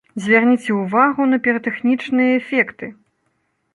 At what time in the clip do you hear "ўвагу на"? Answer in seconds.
0.77-1.37